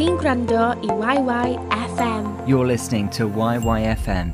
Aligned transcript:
King 0.00 0.16
Grando 0.16 0.56
i 1.06 1.18
YYFM. 1.18 2.48
You're 2.48 2.66
listening 2.66 3.10
to 3.10 3.28
YYFM. 3.28 4.32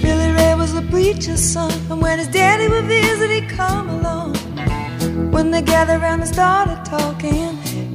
Billy 0.00 0.32
Ray 0.32 0.54
was 0.54 0.72
the 0.72 0.80
preacher's 0.90 1.44
son, 1.44 1.70
and 1.90 2.00
when 2.00 2.20
his 2.20 2.28
daddy 2.28 2.68
would 2.68 2.86
visit, 2.86 3.30
he'd 3.30 3.50
come 3.50 3.90
along. 3.90 4.34
When 5.30 5.50
they 5.50 5.60
gathered 5.60 6.00
around 6.00 6.20
and 6.20 6.28
started 6.30 6.82
talking, 6.86 7.58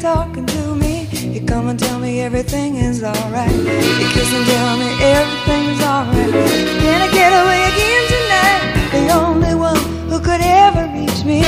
Talking 0.00 0.46
to 0.46 0.74
me, 0.76 1.04
he'd 1.04 1.46
come 1.46 1.68
and 1.68 1.78
tell 1.78 1.98
me 1.98 2.22
everything 2.22 2.76
is 2.76 3.04
alright. 3.04 3.50
He'd 3.50 4.12
kiss 4.14 4.32
and 4.32 4.46
tell 4.46 4.78
me 4.78 4.88
everything's 5.02 5.82
alright. 5.82 6.32
Can 6.80 7.02
I 7.02 7.12
get 7.12 7.32
away 7.40 7.60
again 7.70 8.02
tonight? 8.14 8.62
The 8.96 9.12
only 9.12 9.54
one 9.54 9.76
who 10.08 10.18
could 10.18 10.40
ever 10.40 10.88
reach 10.96 11.22
me 11.24 11.40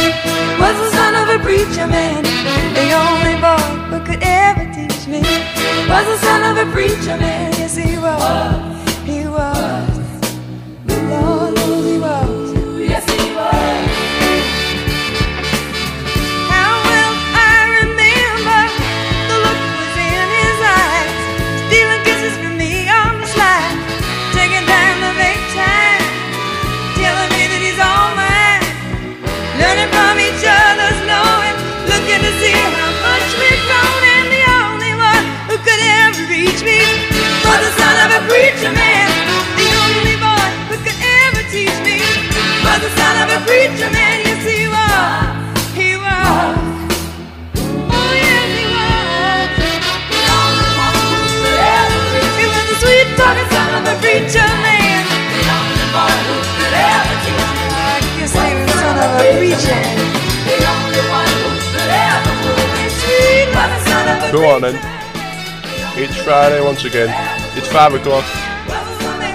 was 0.60 0.76
the 0.84 0.90
son 0.92 1.14
of 1.14 1.40
a 1.40 1.42
preacher 1.42 1.86
man. 1.86 2.24
The 2.76 2.92
only 2.92 3.36
boy 3.40 3.96
who 3.96 4.04
could 4.04 4.22
ever 4.22 4.64
teach 4.74 5.06
me 5.08 5.22
was 5.88 6.04
the 6.12 6.18
son 6.18 6.42
of 6.44 6.68
a 6.68 6.70
preacher 6.72 7.16
man. 7.16 7.52
Yes, 7.52 7.76
he 7.76 7.96
was. 7.96 8.71
Go 64.32 64.48
on 64.48 64.62
then. 64.62 64.80
It's 65.94 66.16
Friday 66.22 66.64
once 66.64 66.86
again. 66.86 67.10
It's 67.54 67.68
five 67.68 67.92
o'clock. 67.92 68.24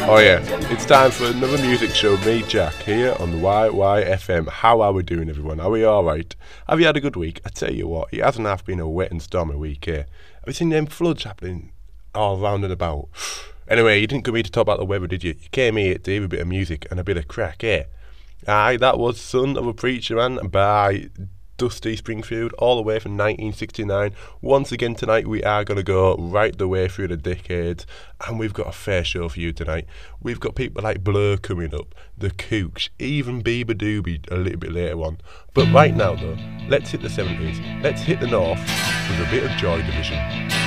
Oh 0.09 0.17
yeah, 0.19 0.39
it's 0.71 0.87
time 0.87 1.11
for 1.11 1.25
another 1.25 1.59
music 1.59 1.91
show. 1.91 2.17
Me, 2.25 2.41
Jack, 2.41 2.73
here 2.77 3.15
on 3.19 3.29
the 3.29 3.37
YYFM. 3.37 4.49
How 4.49 4.81
are 4.81 4.91
we 4.91 5.03
doing, 5.03 5.29
everyone? 5.29 5.59
Are 5.59 5.69
we 5.69 5.83
all 5.83 6.03
right? 6.03 6.35
Have 6.67 6.79
you 6.79 6.87
had 6.87 6.97
a 6.97 6.99
good 6.99 7.15
week? 7.15 7.41
I 7.45 7.49
tell 7.49 7.71
you 7.71 7.87
what, 7.87 8.11
it 8.11 8.23
hasn't 8.23 8.47
half 8.47 8.65
been 8.65 8.79
a 8.79 8.89
wet 8.89 9.11
and 9.11 9.21
stormy 9.21 9.55
week 9.55 9.85
here. 9.85 10.07
Have 10.39 10.47
you 10.47 10.53
seen 10.53 10.69
them 10.69 10.87
floods 10.87 11.25
happening 11.25 11.73
all 12.15 12.39
round 12.39 12.63
and 12.63 12.73
about? 12.73 13.09
Anyway, 13.69 13.99
you 13.99 14.07
didn't 14.07 14.23
come 14.23 14.33
here 14.33 14.43
to 14.43 14.49
talk 14.49 14.61
about 14.61 14.79
the 14.79 14.85
weather, 14.85 15.07
did 15.07 15.25
you? 15.25 15.35
You 15.39 15.49
came 15.51 15.75
here 15.75 15.97
to 15.97 16.11
hear 16.11 16.23
a 16.23 16.27
bit 16.29 16.39
of 16.39 16.47
music 16.47 16.87
and 16.89 17.01
a 17.01 17.03
bit 17.03 17.17
of 17.17 17.27
crack, 17.27 17.65
eh? 17.65 17.83
Aye, 18.47 18.77
that 18.77 18.97
was 18.97 19.19
Son 19.19 19.57
of 19.57 19.67
a 19.67 19.73
Preacher 19.73 20.15
Man 20.15 20.47
by 20.47 21.09
Dusty 21.57 21.95
Springfield, 21.95 22.53
all 22.53 22.75
the 22.75 22.81
way 22.81 22.99
from 22.99 23.13
1969. 23.13 24.13
Once 24.41 24.71
again 24.71 24.95
tonight, 24.95 25.27
we 25.27 25.43
are 25.43 25.63
going 25.63 25.77
to 25.77 25.83
go 25.83 26.15
right 26.17 26.57
the 26.57 26.67
way 26.67 26.87
through 26.87 27.07
the 27.07 27.17
decades, 27.17 27.85
and 28.27 28.39
we've 28.39 28.53
got 28.53 28.67
a 28.67 28.71
fair 28.71 29.03
show 29.03 29.27
for 29.27 29.39
you 29.39 29.51
tonight. 29.51 29.85
We've 30.21 30.39
got 30.39 30.55
people 30.55 30.83
like 30.83 31.03
Blur 31.03 31.37
coming 31.37 31.73
up, 31.73 31.95
The 32.17 32.29
Kooks, 32.29 32.89
even 32.99 33.43
beabadoobee 33.43 34.31
a 34.31 34.35
little 34.35 34.59
bit 34.59 34.71
later 34.71 35.01
on. 35.01 35.17
But 35.53 35.71
right 35.73 35.95
now, 35.95 36.15
though, 36.15 36.37
let's 36.69 36.91
hit 36.91 37.01
the 37.01 37.07
70s. 37.07 37.83
Let's 37.83 38.01
hit 38.01 38.19
the 38.19 38.27
north 38.27 38.59
with 38.59 39.27
a 39.27 39.31
bit 39.31 39.43
of 39.43 39.51
Joy 39.57 39.81
Division. 39.81 40.66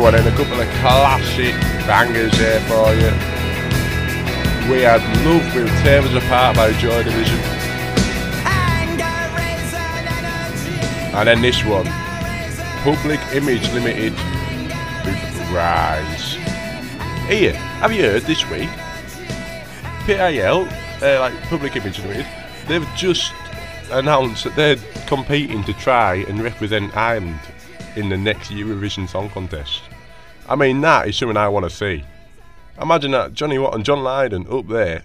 going 0.00 0.14
in. 0.14 0.26
A 0.28 0.36
couple 0.36 0.60
of 0.60 0.68
classic 0.80 1.54
bangers 1.84 2.32
here 2.34 2.60
for 2.68 2.94
you. 2.94 3.10
We 4.70 4.82
had 4.82 5.02
Love 5.26 5.54
with 5.56 5.68
Tables 5.82 6.14
Apart 6.14 6.54
by 6.54 6.72
Joy 6.74 7.02
Division. 7.02 7.38
And 11.14 11.26
then 11.26 11.42
this 11.42 11.64
one, 11.64 11.86
Public 12.84 13.18
Image 13.34 13.68
Limited 13.72 14.12
with 15.04 15.50
Rise. 15.50 16.34
Here, 17.26 17.54
have 17.80 17.92
you 17.92 18.02
heard 18.02 18.22
this 18.22 18.48
week? 18.50 18.70
PIL, 20.06 20.68
uh, 21.02 21.20
like 21.20 21.34
Public 21.48 21.74
Image 21.74 21.98
Limited, 21.98 22.26
they've 22.68 22.86
just 22.94 23.32
announced 23.90 24.44
that 24.44 24.54
they're 24.54 24.76
competing 25.06 25.64
to 25.64 25.72
try 25.72 26.24
and 26.28 26.40
represent 26.40 26.96
Ireland 26.96 27.40
in 27.96 28.08
the 28.08 28.16
next 28.16 28.50
Eurovision 28.50 29.08
Song 29.08 29.30
Contest. 29.30 29.82
I 30.48 30.56
mean, 30.56 30.80
that 30.82 31.08
is 31.08 31.16
something 31.16 31.36
I 31.36 31.48
want 31.48 31.64
to 31.64 31.70
see. 31.70 32.04
Imagine 32.80 33.10
that 33.10 33.34
Johnny 33.34 33.58
Watt 33.58 33.74
and 33.74 33.84
John 33.84 34.02
Lydon 34.02 34.46
up 34.50 34.68
there 34.68 35.04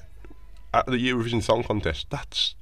at 0.73 0.85
the 0.85 0.93
Eurovision 0.93 1.41
Song 1.41 1.63
Contest. 1.63 2.07
That's 2.09 2.55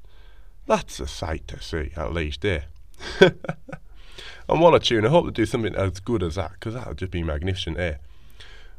that's 0.68 1.00
a 1.00 1.08
sight 1.08 1.48
to 1.50 1.62
see, 1.62 1.92
at 1.96 2.14
least, 2.14 2.42
there. 2.42 2.66
and 3.20 4.62
what 4.62 4.76
a 4.76 4.80
tune. 4.80 5.06
I 5.06 5.10
hope 5.10 5.26
they 5.26 5.32
do 5.32 5.46
something 5.46 5.76
as 5.76 6.00
good 6.00 6.24
as 6.24 6.36
that, 6.36 6.52
because 6.54 6.76
that 6.76 6.88
would 6.88 6.98
just 6.98 7.12
be 7.12 7.24
magnificent, 7.24 7.80
eh? 7.80 7.96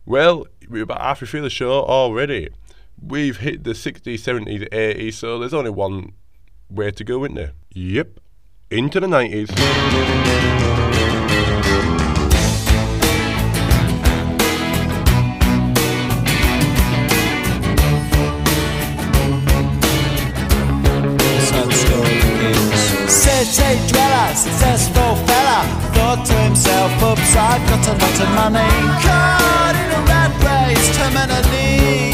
Well, 0.07 0.47
we're 0.69 0.85
about 0.85 1.01
halfway 1.01 1.29
through 1.29 1.43
the 1.43 1.51
show 1.51 1.71
already. 1.71 2.49
We've 3.01 3.39
hit 3.39 3.65
the 3.65 3.73
60s, 3.73 4.15
70s, 4.15 4.69
80s, 4.71 5.15
so 5.15 5.39
there's 5.39 5.55
only 5.55 5.71
one 5.71 6.13
way 6.71 6.91
to 6.93 7.05
go, 7.05 7.25
isn't 7.25 7.35
there? 7.35 7.53
Yep. 7.73 8.21
Into 8.71 9.01
the 9.01 9.07
90s. 9.07 10.82
I've 27.63 27.71
got 27.71 27.87
a 27.87 27.95
lot 27.95 28.19
of 28.19 28.31
money. 28.35 28.73
Caught 29.07 29.77
in 29.79 29.91
a 29.95 30.01
rat 30.11 30.33
race, 30.43 30.89
terminally. 30.99 32.11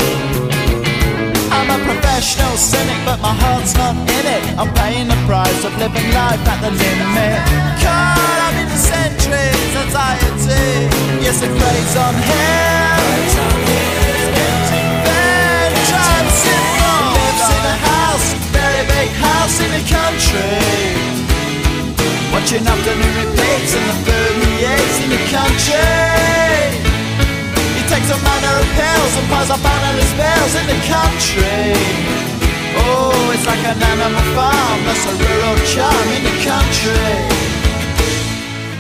I'm 1.48 1.68
a 1.72 1.78
professional 1.88 2.54
cynic, 2.56 3.00
but 3.08 3.18
my 3.24 3.32
heart's 3.32 3.74
not 3.74 3.96
in 3.96 4.24
it. 4.28 4.42
I'm 4.60 4.68
paying 4.74 5.08
the 5.08 5.16
price 5.24 5.64
of 5.64 5.72
living 5.78 6.12
life 6.12 6.44
at 6.44 6.60
the 6.60 6.70
limit. 6.70 7.40
Caught 7.80 8.40
up 8.44 8.54
in 8.60 8.68
centuries, 8.76 9.72
anxiety. 9.88 10.92
Yes, 11.24 11.40
it 11.40 11.52
plays 11.56 11.96
on 11.96 12.14
him. 12.14 13.08
Lives 17.18 17.48
in 17.56 17.64
a 17.64 17.76
house, 17.88 18.28
very 18.52 18.84
big 18.86 19.08
house 19.16 19.56
in 19.64 19.70
the 19.72 19.82
country. 19.88 21.08
Watching 22.32 22.66
afternoon 22.66 23.17
and 29.18 29.28
piles 29.30 29.50
up 29.50 29.64
analyst 29.64 30.14
bills 30.14 30.54
in 30.54 30.66
the 30.70 30.78
country. 30.86 31.74
Oh, 32.78 33.34
it's 33.34 33.46
like 33.46 33.64
an 33.66 33.82
animal 33.82 34.26
farm, 34.38 34.78
that's 34.86 35.04
a 35.10 35.14
rural 35.18 35.58
charm 35.66 36.08
in 36.14 36.22
the 36.22 36.36
country. 36.46 37.14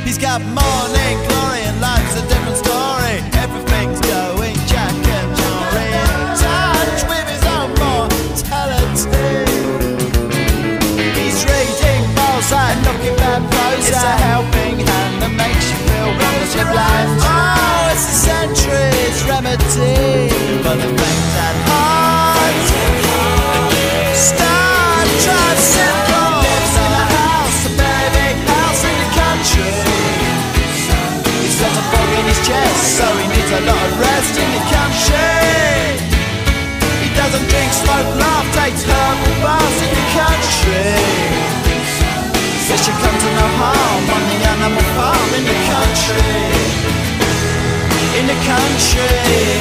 He's 0.06 0.18
got 0.18 0.40
morning 0.42 1.16
glory 1.26 1.62
and 1.66 1.80
life's 1.80 2.14
a 2.22 2.24
different 2.30 2.56
story. 2.56 3.18
Everything's 3.42 4.00
going 4.00 4.56
Jackanory 4.70 5.90
touch 6.38 7.00
with 7.10 7.26
his 7.34 7.44
own 7.56 7.70
mortality. 7.82 9.42
He's 11.18 11.38
reading 11.50 12.02
Balzac, 12.14 12.78
looking 12.86 13.16
bad 13.18 13.42
prose. 13.50 13.90
It's 13.90 14.02
a 14.02 14.14
helping 14.30 14.86
hand 14.86 15.14
that 15.22 15.32
makes 15.34 15.66
you 15.70 15.78
feel 15.88 16.08
wonderfully 16.14 16.66
blind. 16.72 17.10
Oh, 17.26 17.77
century's 17.98 19.18
remedy. 19.24 20.28
For 20.62 20.76
the 20.76 20.88
things 20.98 21.34
at 21.46 21.57
the 48.78 49.57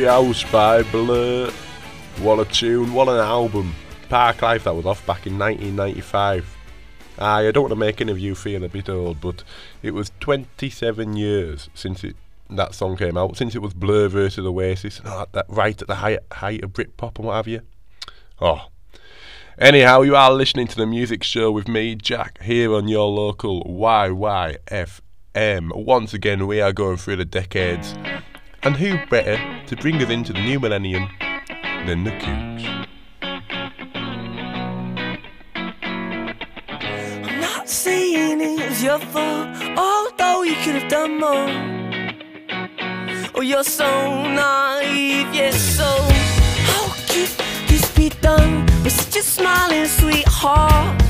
House 0.00 0.42
by 0.50 0.82
Blur. 0.84 1.48
Uh, 1.48 1.52
what 2.22 2.40
a 2.40 2.50
tune, 2.50 2.94
what 2.94 3.08
an 3.08 3.16
album. 3.16 3.74
Parklife 4.08 4.64
that 4.64 4.74
was 4.74 4.86
off 4.86 5.06
back 5.06 5.26
in 5.26 5.38
1995. 5.38 6.56
Aye, 7.18 7.48
I 7.48 7.50
don't 7.50 7.64
want 7.64 7.72
to 7.72 7.76
make 7.76 8.00
any 8.00 8.10
of 8.10 8.18
you 8.18 8.34
feel 8.34 8.64
a 8.64 8.68
bit 8.68 8.88
old, 8.88 9.20
but 9.20 9.44
it 9.82 9.92
was 9.92 10.10
27 10.20 11.16
years 11.16 11.68
since 11.74 12.02
it 12.04 12.16
that 12.48 12.74
song 12.74 12.96
came 12.96 13.18
out, 13.18 13.36
since 13.36 13.54
it 13.54 13.60
was 13.60 13.74
Blur 13.74 14.08
versus 14.08 14.46
Oasis, 14.46 14.98
and 14.98 15.26
that 15.32 15.44
right 15.48 15.80
at 15.80 15.88
the 15.88 15.96
height, 15.96 16.20
height 16.32 16.64
of 16.64 16.72
Britpop 16.72 17.18
and 17.18 17.26
what 17.26 17.36
have 17.36 17.48
you. 17.48 17.60
Oh. 18.40 18.68
Anyhow, 19.58 20.00
you 20.02 20.16
are 20.16 20.32
listening 20.32 20.66
to 20.68 20.76
the 20.76 20.86
music 20.86 21.22
show 21.22 21.52
with 21.52 21.68
me, 21.68 21.94
Jack, 21.94 22.40
here 22.42 22.74
on 22.74 22.88
your 22.88 23.08
local 23.08 23.62
YYFM. 23.64 25.02
Once 25.84 26.14
again, 26.14 26.46
we 26.46 26.62
are 26.62 26.72
going 26.72 26.96
through 26.96 27.16
the 27.16 27.26
decades, 27.26 27.94
and 28.64 28.76
who 28.76 28.96
better 29.06 29.38
to 29.66 29.76
bring 29.76 29.96
us 29.96 30.10
into 30.10 30.32
the 30.32 30.40
new 30.40 30.60
millennium 30.60 31.08
than 31.86 32.04
the 32.04 32.12
Kooks? 32.12 32.86
I'm 37.24 37.40
not 37.40 37.68
saying 37.68 38.40
it's 38.40 38.82
your 38.82 38.98
fault, 38.98 39.48
although 39.76 40.42
you 40.42 40.54
could 40.62 40.76
have 40.76 40.88
done 40.88 41.18
more. 41.18 41.48
Oh, 43.34 43.40
you're 43.40 43.64
so 43.64 43.88
naive, 44.28 45.34
yes, 45.34 45.60
so 45.60 45.88
how 46.70 46.88
could 47.08 47.30
this 47.68 47.90
be 47.96 48.10
done 48.20 48.66
with 48.84 48.92
such 48.92 49.16
a 49.16 49.22
smiling 49.22 49.86
sweetheart? 49.86 51.02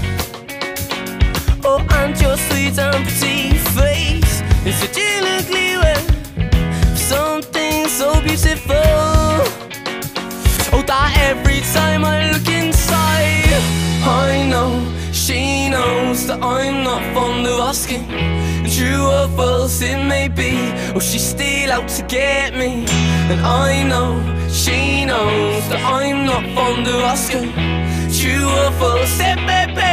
Oh, 1.65 1.84
and 1.91 2.19
your 2.19 2.36
sweet 2.38 2.78
and 2.78 3.06
pretty 3.06 3.58
face 3.58 4.43
is 4.65 4.76
such 4.76 4.99
an 4.99 5.25
ugly 5.26 5.73
beautiful. 8.25 8.75
Oh, 10.75 10.82
that 10.87 11.17
every 11.30 11.61
time 11.73 12.04
I 12.04 12.30
look 12.32 12.49
inside, 12.49 13.63
I 14.04 14.47
know 14.49 14.71
she 15.13 15.69
knows 15.69 16.26
that 16.26 16.43
I'm 16.43 16.85
not 16.85 17.02
fond 17.15 17.47
of 17.47 17.61
asking. 17.61 18.06
True 18.76 19.06
or 19.06 19.28
false 19.37 19.82
it 19.82 20.02
may 20.06 20.28
be, 20.28 20.52
or 20.95 21.00
she's 21.00 21.26
still 21.26 21.73
out 21.73 21.89
to 21.97 22.02
get 22.02 22.54
me. 22.54 22.85
And 23.30 23.41
I 23.41 23.82
know 23.82 24.08
she 24.49 25.04
knows 25.04 25.69
that 25.69 25.82
I'm 25.85 26.25
not 26.25 26.45
fond 26.54 26.87
of 26.87 27.00
asking. 27.15 27.52
True 28.19 28.49
or 28.61 28.71
false 28.78 29.19
it 29.21 29.39
may 29.50 29.67
be, 29.78 29.93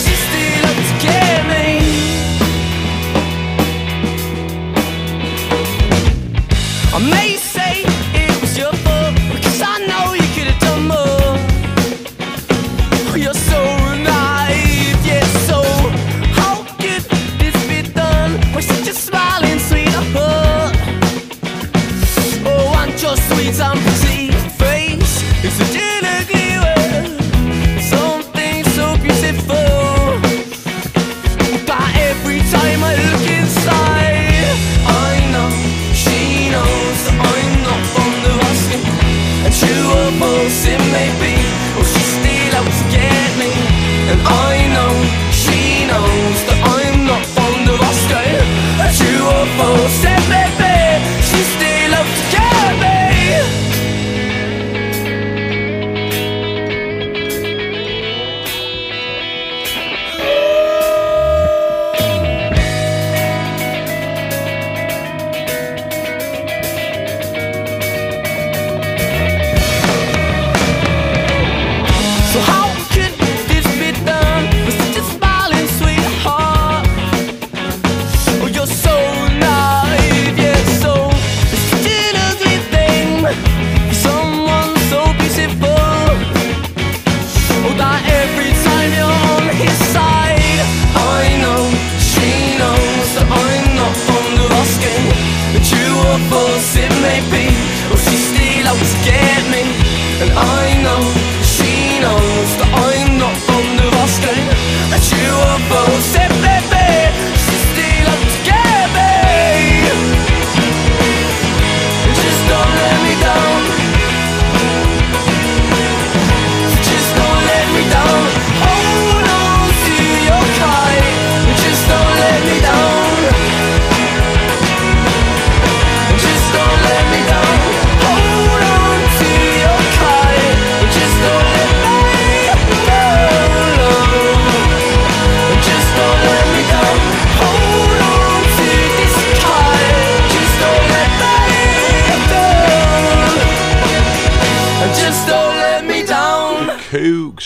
she's 0.00 0.22
still 0.28 0.66
out 0.70 0.80
to 0.88 0.94
get 1.06 1.40
me. 1.52 1.85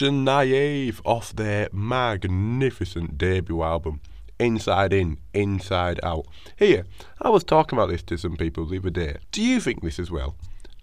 Naive 0.03 1.03
off 1.05 1.35
their 1.35 1.69
magnificent 1.73 3.19
debut 3.19 3.63
album, 3.63 4.01
Inside 4.39 4.93
In, 4.93 5.19
Inside 5.35 6.01
Out. 6.03 6.27
Here, 6.57 6.87
I 7.21 7.29
was 7.29 7.45
talking 7.45 7.79
about 7.79 7.91
this 7.91 8.03
to 8.05 8.17
some 8.17 8.37
people 8.37 8.65
the 8.65 8.79
other 8.79 8.91
day. 8.91 9.17
Do 9.33 9.43
you 9.43 9.61
think 9.61 9.83
this 9.83 9.99
as 9.99 10.11
well? 10.11 10.37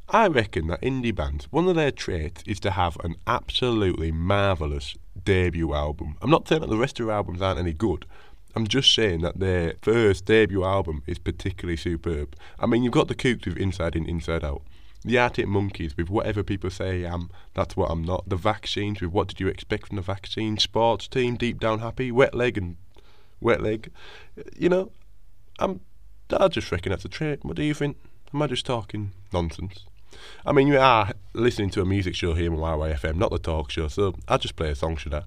I 0.10 0.28
reckon 0.28 0.68
that 0.68 0.82
indie 0.82 1.14
bands, 1.14 1.48
one 1.52 1.68
of 1.68 1.76
their 1.76 1.92
traits 1.92 2.44
is 2.46 2.60
to 2.62 2.72
have 2.72 2.98
an 3.04 3.16
absolutely 3.26 4.12
marvellous 4.12 4.96
debut 5.24 5.74
album. 5.74 6.16
I'm 6.22 6.30
not 6.30 6.48
saying 6.48 6.62
that 6.62 6.70
the 6.70 6.78
rest 6.78 7.00
of 7.00 7.08
their 7.08 7.16
albums 7.16 7.42
aren't 7.42 7.60
any 7.60 7.74
good. 7.74 8.06
I'm 8.56 8.68
just 8.68 8.94
saying 8.94 9.22
that 9.22 9.40
their 9.40 9.74
first 9.82 10.26
debut 10.26 10.64
album 10.64 11.04
is 11.08 11.20
particularly 11.20 11.78
superb. 11.78 12.36
I 12.60 12.66
mean, 12.66 12.84
you've 12.84 12.94
got 12.94 13.08
the 13.08 13.16
Kooks 13.16 13.46
with 13.46 13.58
Inside 13.58 13.96
In, 13.96 14.06
Inside 14.08 14.44
Out. 14.44 14.62
The 15.08 15.18
Arctic 15.18 15.48
Monkeys 15.48 15.96
with 15.96 16.10
whatever 16.10 16.44
people 16.44 16.70
say 16.70 17.06
I 17.06 17.14
am, 17.14 17.30
that's 17.54 17.78
what 17.78 17.90
I'm 17.90 18.04
not. 18.04 18.28
The 18.28 18.36
Vaccines 18.36 19.00
with 19.00 19.12
what 19.12 19.30
did 19.30 19.40
you 19.40 19.48
expect 19.48 19.88
from 19.88 19.96
the 19.96 20.02
vaccine? 20.02 20.58
Sports 20.58 21.08
team, 21.08 21.38
Deep 21.38 21.62
Down 21.62 21.80
Happy, 21.80 22.12
Wet 22.12 22.36
Leg 22.36 22.58
and 22.58 22.76
Wet 23.40 23.62
Leg. 23.62 23.90
You 24.58 24.68
know, 24.68 24.92
I'm, 25.60 25.80
I 26.30 26.50
just 26.50 26.70
reckon 26.74 26.90
that's 26.90 27.06
a 27.06 27.10
trait. 27.10 27.46
What 27.46 27.56
do 27.56 27.64
you 27.64 27.74
think? 27.74 27.96
Am 28.34 28.42
I 28.42 28.48
just 28.48 28.66
talking 28.66 29.14
nonsense? 29.32 29.86
I 30.46 30.52
mean, 30.52 30.68
you 30.68 30.78
are 30.78 31.14
listening 31.34 31.70
to 31.70 31.82
a 31.82 31.86
music 31.86 32.14
show 32.14 32.34
here 32.34 32.52
on 32.52 32.60
YYFM, 32.60 33.16
not 33.16 33.32
the 33.32 33.40
talk 33.40 33.72
show, 33.72 33.88
so 33.88 34.14
I'll 34.28 34.38
just 34.38 34.58
play 34.58 34.72
a 34.72 34.76
song, 34.76 34.98
should 34.98 35.14
I? 35.14 35.24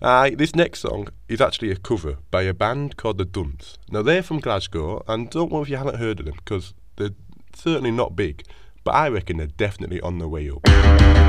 Uh, 0.00 0.30
this 0.32 0.54
next 0.54 0.82
song 0.82 1.08
is 1.28 1.40
actually 1.40 1.72
a 1.72 1.76
cover 1.76 2.18
by 2.30 2.42
a 2.42 2.54
band 2.54 2.96
called 2.96 3.18
The 3.18 3.26
Dunts. 3.26 3.76
Now, 3.90 4.02
they're 4.02 4.22
from 4.22 4.38
Glasgow, 4.38 5.02
and 5.08 5.28
don't 5.30 5.50
know 5.50 5.62
if 5.62 5.68
you 5.68 5.78
haven't 5.78 5.96
heard 5.96 6.20
of 6.20 6.26
them, 6.26 6.36
because 6.36 6.74
they're 6.94 7.10
certainly 7.54 7.90
not 7.90 8.14
big, 8.14 8.44
but 8.90 8.96
I 8.96 9.08
reckon 9.08 9.36
they're 9.36 9.46
definitely 9.46 10.00
on 10.00 10.18
the 10.18 10.28
way 10.28 10.50
up. 10.50 10.66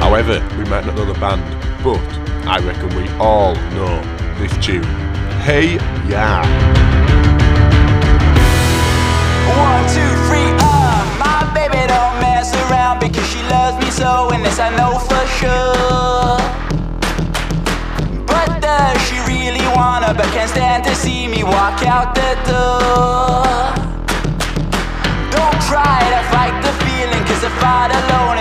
However, 0.02 0.40
we 0.58 0.64
might 0.66 0.84
not 0.84 0.96
know 0.96 1.06
the 1.06 1.14
band, 1.20 1.44
but 1.84 2.02
I 2.48 2.58
reckon 2.58 2.90
we 2.98 3.08
all 3.20 3.54
know 3.78 4.02
this 4.40 4.52
tune. 4.66 4.82
Hey 5.46 5.76
Yeah! 6.10 6.42
One, 9.62 9.84
two, 9.94 10.12
three, 10.26 10.50
uh, 10.58 11.06
my 11.22 11.54
baby 11.54 11.86
don't 11.86 12.18
mess 12.20 12.50
around 12.66 13.00
because 13.00 13.28
she 13.30 13.44
loves 13.44 13.78
me 13.78 13.92
so, 13.92 14.32
and 14.34 14.44
this 14.44 14.58
I 14.58 14.76
know 14.76 14.98
for 14.98 15.24
sure. 15.38 16.42
But 18.26 18.60
does 18.60 19.00
she 19.08 19.18
really 19.30 19.66
wanna, 19.78 20.16
but 20.16 20.26
can't 20.34 20.50
stand 20.50 20.84
to 20.86 20.96
see 20.96 21.28
me 21.28 21.44
walk 21.44 21.86
out 21.86 22.16
the 22.16 22.32
door? 22.50 23.61
not 27.88 28.12
alone. 28.12 28.41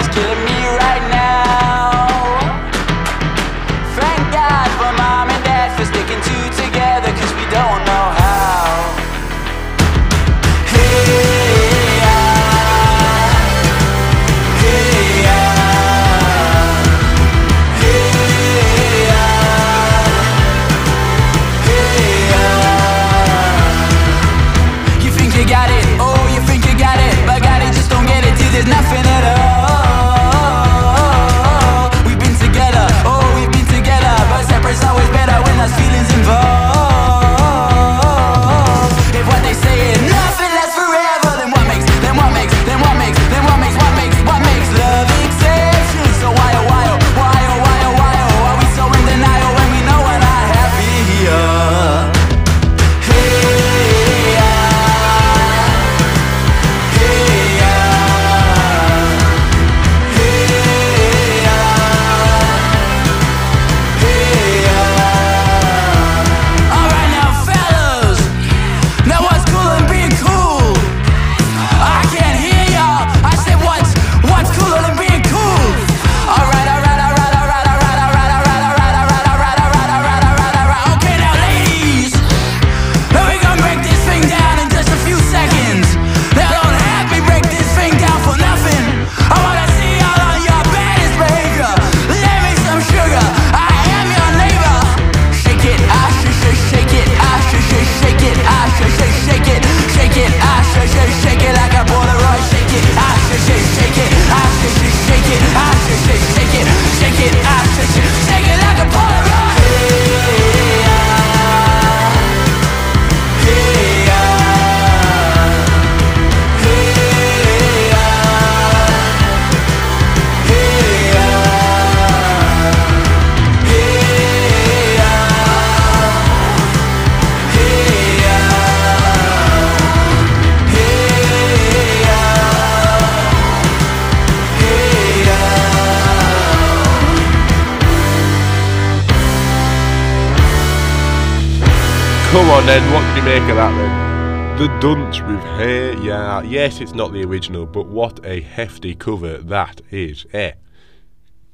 Come 142.31 142.49
on 142.49 142.65
then, 142.65 142.93
what 142.93 143.03
did 143.09 143.17
you 143.17 143.23
make 143.25 143.51
of 143.51 143.57
that 143.57 143.77
then? 143.77 144.57
The 144.57 144.69
Dunts 144.79 145.27
with 145.27 145.41
Hey 145.59 146.01
Ya. 146.01 146.43
Yes, 146.43 146.81
it's 146.81 146.95
not 146.95 147.13
the 147.13 147.25
original, 147.25 147.67
but 147.67 147.87
what 147.87 148.25
a 148.25 148.41
hefty 148.41 148.95
cover 148.95 149.39
that 149.39 149.81
is, 149.91 150.27
eh? 150.33 150.53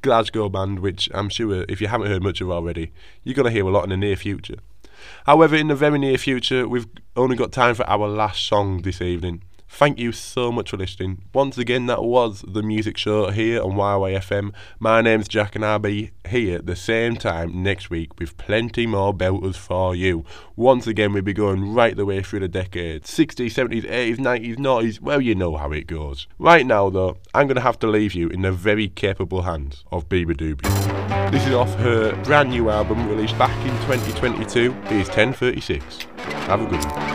Glasgow 0.02 0.50
band, 0.50 0.80
which 0.80 1.08
I'm 1.14 1.30
sure 1.30 1.64
if 1.66 1.80
you 1.80 1.86
haven't 1.86 2.08
heard 2.08 2.22
much 2.22 2.42
of 2.42 2.50
already, 2.50 2.92
you're 3.24 3.34
going 3.34 3.46
to 3.46 3.50
hear 3.50 3.66
a 3.66 3.70
lot 3.70 3.84
in 3.84 3.90
the 3.90 3.96
near 3.96 4.16
future. 4.16 4.56
However, 5.24 5.56
in 5.56 5.68
the 5.68 5.74
very 5.74 5.98
near 5.98 6.18
future, 6.18 6.68
we've 6.68 6.86
only 7.16 7.36
got 7.36 7.52
time 7.52 7.74
for 7.74 7.88
our 7.88 8.06
last 8.06 8.46
song 8.46 8.82
this 8.82 9.00
evening. 9.00 9.44
Thank 9.76 9.98
you 9.98 10.10
so 10.10 10.50
much 10.50 10.70
for 10.70 10.78
listening. 10.78 11.24
Once 11.34 11.58
again, 11.58 11.84
that 11.84 12.02
was 12.02 12.42
the 12.48 12.62
music 12.62 12.96
show 12.96 13.28
here 13.28 13.60
on 13.60 13.72
YYFM. 13.72 14.54
My 14.78 15.02
name's 15.02 15.28
Jack, 15.28 15.54
and 15.54 15.62
I'll 15.66 15.78
be 15.78 16.12
here 16.26 16.56
at 16.56 16.64
the 16.64 16.74
same 16.74 17.16
time 17.16 17.62
next 17.62 17.90
week 17.90 18.18
with 18.18 18.38
plenty 18.38 18.86
more 18.86 19.12
belters 19.12 19.56
for 19.56 19.94
you. 19.94 20.24
Once 20.56 20.86
again, 20.86 21.12
we'll 21.12 21.22
be 21.22 21.34
going 21.34 21.74
right 21.74 21.94
the 21.94 22.06
way 22.06 22.22
through 22.22 22.40
the 22.40 22.48
decades 22.48 23.10
60s, 23.10 23.48
70s, 23.48 23.84
80s, 23.84 24.16
90s, 24.16 24.56
90s. 24.56 25.00
Well, 25.02 25.20
you 25.20 25.34
know 25.34 25.58
how 25.58 25.70
it 25.72 25.86
goes. 25.86 26.26
Right 26.38 26.64
now, 26.64 26.88
though, 26.88 27.18
I'm 27.34 27.46
going 27.46 27.56
to 27.56 27.60
have 27.60 27.78
to 27.80 27.86
leave 27.86 28.14
you 28.14 28.30
in 28.30 28.40
the 28.40 28.52
very 28.52 28.88
capable 28.88 29.42
hands 29.42 29.84
of 29.92 30.08
beabadoobee. 30.08 31.30
This 31.30 31.46
is 31.46 31.52
off 31.52 31.74
her 31.74 32.16
brand 32.24 32.48
new 32.48 32.70
album 32.70 33.06
released 33.10 33.36
back 33.36 33.54
in 33.66 33.76
2022. 33.86 34.74
It 34.84 34.92
is 34.92 35.08
1036. 35.08 36.04
Have 36.46 36.62
a 36.62 36.66
good 36.66 36.82
one. 36.82 37.05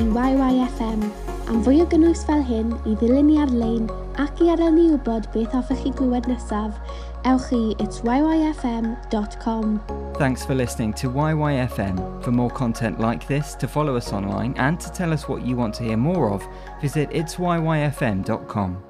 I 0.00 0.32
YYFM. 0.32 1.02
Am 1.48 1.58
fwy 1.64 1.82
o 1.82 1.86
gynnwys 1.92 2.22
fel 2.24 2.40
hyn 2.46 2.70
i 2.88 2.94
ddilyn 2.96 3.26
ni 3.28 3.34
ar-lein 3.42 3.90
ac 4.22 4.40
i 4.40 4.48
adael 4.54 4.72
ni 4.72 4.86
wybod 4.94 5.26
beth 5.34 5.52
hoffech 5.52 5.82
chi 5.82 5.92
glywed 5.98 6.28
nesaf, 6.30 6.72
ewch 7.28 7.52
i. 7.52 7.74
Thanks 10.16 10.44
for 10.46 10.54
listening 10.54 10.94
to 10.94 11.10
YYFM. 11.10 12.24
For 12.24 12.32
more 12.32 12.50
content 12.50 12.98
like 12.98 13.26
this, 13.26 13.54
to 13.56 13.68
follow 13.68 13.96
us 13.96 14.12
online, 14.12 14.54
and 14.56 14.80
to 14.80 14.90
tell 14.90 15.12
us 15.12 15.28
what 15.28 15.42
you 15.42 15.56
want 15.56 15.74
to 15.74 15.84
hear 15.84 15.98
more 15.98 16.30
of, 16.32 16.48
visit 16.80 17.10
itsyyfm.com. 17.10 18.89